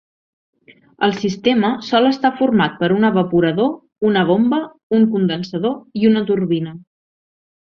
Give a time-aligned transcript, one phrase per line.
[1.07, 3.69] El sistema sol estar format per un evaporador,
[4.11, 4.63] una bomba,
[5.01, 6.75] un condensador i una turbina.